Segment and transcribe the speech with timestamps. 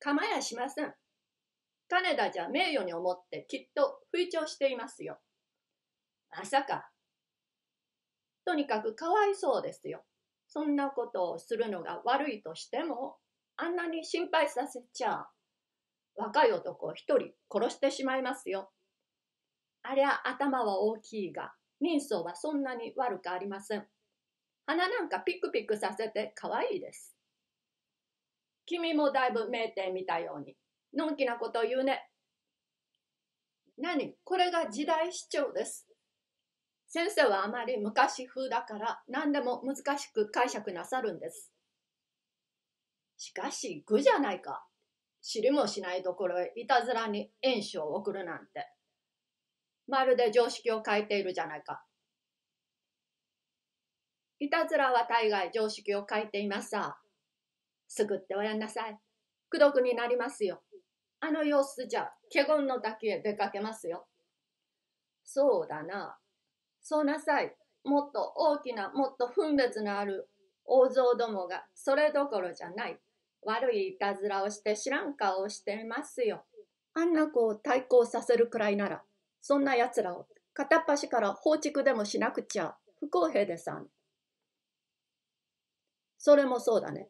[0.00, 0.94] 構やしません。
[1.88, 5.18] 金田じゃ名誉に思ってきっと吹聴していますよ。
[6.30, 6.90] まさか。
[8.44, 10.04] とにかくかわいそうですよ。
[10.48, 13.16] そんなことをするのが悪いとしても、
[13.56, 15.26] あんなに心配させちゃ、
[16.16, 18.70] 若い男を一人殺してしまいますよ。
[19.82, 23.86] ありゃ頭は大きいが、人相はそんなに悪くありません。
[24.66, 27.17] 鼻なんかピクピクさせてかわいいです。
[28.68, 30.54] 君もだいぶ名店見たように、
[30.94, 32.10] のんきなこと言うね。
[33.78, 34.14] 何？
[34.24, 35.88] これが時代主張です。
[36.86, 41.50] 先生はあまり昔風だから何でも難しく解釈なさるんです。
[43.16, 44.66] しかし愚じゃないか。
[45.22, 48.68] 知りもしないところへいたずらに炎書を送るなんて。
[49.86, 51.82] まるで常識を変えているじゃないか。
[54.40, 56.98] いたずらは大概常識を変えていますさ。
[57.88, 58.98] すぐっておやんなさい。
[59.50, 60.62] 苦毒になりますよ。
[61.20, 64.06] あの様子じゃ、華厳の滝へ出かけますよ。
[65.24, 66.18] そうだな。
[66.80, 67.56] そうなさい。
[67.84, 70.28] もっと大きな、もっと分別のある
[70.64, 72.98] 大蔵どもがそれどころじゃない。
[73.42, 76.44] 悪いいたずらをして知らん顔をしていますよ。
[76.94, 79.02] あんな子を対抗させるくらいなら、
[79.40, 83.86] そんな奴らを片っ端から放逐でもしなくちゃ不公平でさん。
[86.18, 87.08] それもそうだね。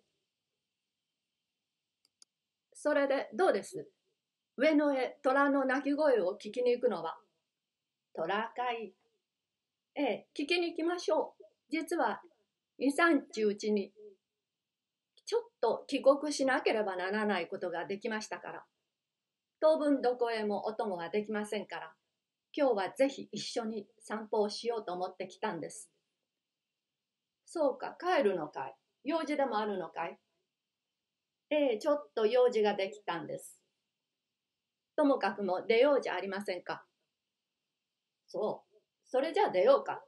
[2.80, 3.88] それでどうです？
[4.56, 7.18] 上野へ虎の鳴き声を聞きに行くのは？
[8.14, 8.94] 虎かい。
[9.96, 11.44] ええ、聞きに行きましょう。
[11.70, 12.22] 実は、
[12.78, 13.92] 2、3日うちに、
[15.26, 18.64] ちょっと帰国しなければならないことができましたから。
[19.60, 21.92] 当分どこへもお供はできませんから、
[22.56, 25.90] 今日はぜひ一緒に散歩をしようと思ってきたんです。
[27.44, 28.76] そうか、帰るのかい。
[29.02, 30.16] 用事でもあるのかい？
[31.50, 33.58] ええ、ちょっと用事ができたんです。
[34.96, 36.84] ともかくも出ようじゃありませんか。
[38.26, 38.76] そう。
[39.06, 40.02] それじゃあ出ようか。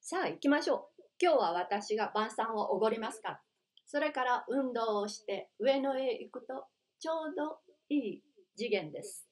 [0.00, 1.02] さあ行きましょう。
[1.20, 3.40] 今日は私が晩餐をおごりますから。
[3.86, 6.66] それから運動をして上野へ行くと
[6.98, 8.22] ちょうどいい
[8.56, 9.28] 次元です。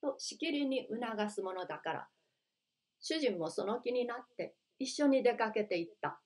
[0.00, 2.08] としきりに促すものだから、
[3.00, 6.20] 主人もその気になって一緒に出かけていった。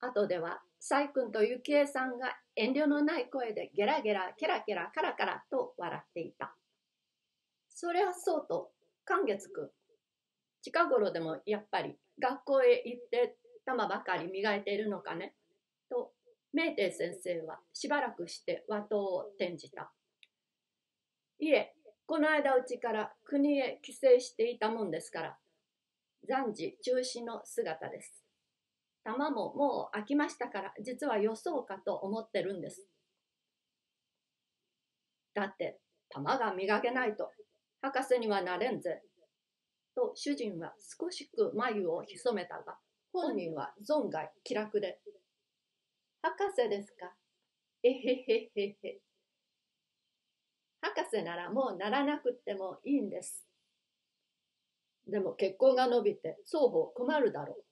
[0.00, 6.56] 後では、細君と幸恵さんが遠慮のない声でゲラゲラ、ケラケラ、カラカラと笑っていた。
[7.68, 8.72] そりゃそうと、
[9.04, 9.70] 寛月くん。
[10.62, 15.34] 近頃でもやっぱり学校へ行って玉ばかり磨いているのかね
[15.90, 16.12] と、
[16.54, 19.92] 明帝先生はしばらくして和刀を転じた。
[21.38, 21.74] いえ、
[22.06, 25.38] この間うちから国へ帰省していたもんですから、
[26.26, 28.25] 暫時中止の姿です。
[29.06, 32.88] 玉ももう飽きましたから、実はよそうかと思ってるんです。
[35.32, 35.78] だって、
[36.08, 37.30] 玉が磨けないと、
[37.80, 39.02] 博士にはなれんぜ。
[39.94, 42.78] と主人は少しく眉を潜めたが、
[43.12, 44.98] 本人は存外気楽で、
[46.20, 47.14] 博士ですか？
[47.84, 49.00] えへへへへ。
[50.80, 53.46] 博士ならもうならなくってもいいんです。
[55.06, 57.64] でも結婚が伸びて双方困るだろう。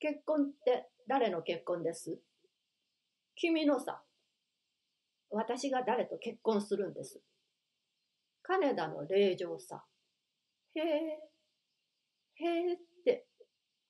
[0.00, 2.18] 結婚って誰の結婚です？
[3.34, 4.02] 君のさ。
[5.30, 7.20] 私が誰と結婚するんです？
[8.42, 9.84] 金田の令状さ。
[10.74, 10.84] へえ、
[12.34, 13.26] へえって、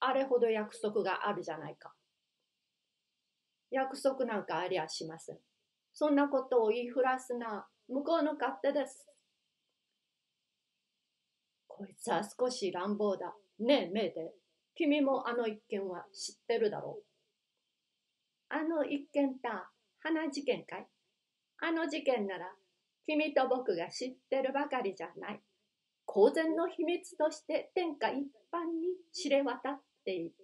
[0.01, 1.93] あれほど約束があるじゃないか。
[3.71, 5.39] 約束なんかありゃしません。
[5.93, 9.07] そんなことを言いふらすな、向こうの勝手です。
[11.67, 13.35] こいつは少し乱暴だ。
[13.61, 14.33] ねえ、メイデ
[14.79, 17.03] 君もあの一件は知ってるだろう？
[18.49, 20.87] あの一件た、花事件かい？
[21.61, 22.47] あの事件なら、
[23.05, 25.41] 君と僕が知ってるばかりじゃない。
[26.07, 28.19] 公然の秘密として天下一
[28.53, 30.35] 般に知れ渡っている。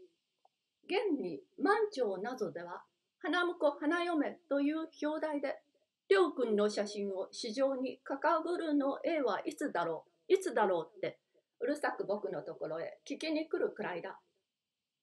[0.87, 2.83] 現に満潮などでは、
[3.21, 5.61] 花婿花嫁という表題で、
[6.09, 10.33] りょうくんの写真を市場にかかぶるの絵はいつだろう？
[10.35, 11.21] いつだろうって
[11.61, 14.19] うるさく僕のところへ聞きに来るくらいだ。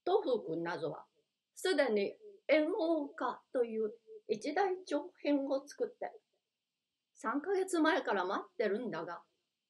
[0.05, 1.05] 東風君などは、
[1.55, 2.15] すでに
[2.47, 3.91] 円王家という
[4.27, 6.11] 一大長編を作って、
[7.23, 9.21] 3ヶ月前から待ってるんだが、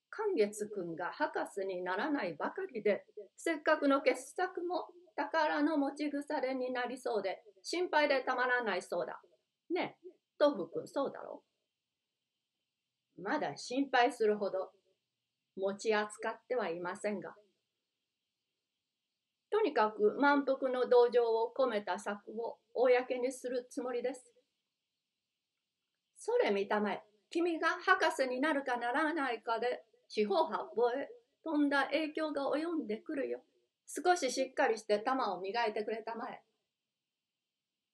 [0.09, 3.05] 寛月君が博士にならないばかりで、
[3.37, 9.21] せっかくの傑作も宝の持ち腐れになりそうで、心配でたまらないそうだ。
[9.69, 11.43] ねえ、東風君そうだろ
[13.17, 14.71] まだ心配するほど
[15.57, 17.35] 持ち扱ってはいませんが、
[19.51, 24.33] とにかく満腹の同情を込めた策を公にするつもりです。
[26.17, 31.09] それ見たまえ、君が博士になるかならないかで、四方八方へ
[31.43, 33.41] 飛んだ影響が及んでくるよ。
[33.85, 36.41] 少ししっかりして玉を磨いてくれたまえ。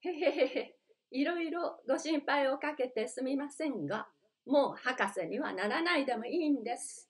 [0.02, 0.76] へへへへ、
[1.10, 4.08] いろいろご心配をかけてすみませんが、
[4.46, 7.10] もう博士にはならないでもいいんです。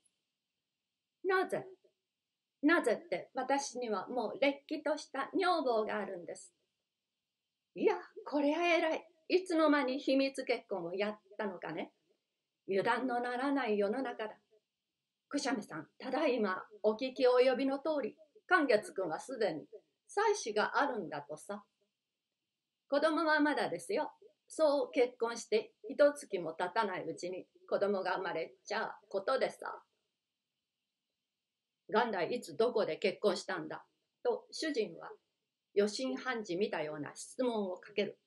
[1.26, 1.66] なぜ
[2.64, 6.54] なぜって私にはもうれっきとした女房があるんです。
[7.76, 7.96] いや、
[8.26, 9.08] これは偉い。
[9.30, 11.92] いつの間に秘密結婚をやったのかね。
[12.68, 14.36] 油断のならない世の中だ。
[15.30, 18.16] くしゃみさん、ただいまお聞き及びの通り、
[18.48, 19.66] 寛月君はすでに
[20.08, 21.64] 妻子があるんだとさ。
[22.90, 24.12] 子供はまだですよ。
[24.48, 29.84] そう結婚して一月も経たないうちに子供が生まれちゃうことでさ。
[31.90, 33.86] 元来いつどこで結婚したんだ？
[34.24, 35.10] と主人は
[35.76, 38.18] 余震判事見たような質問をかける。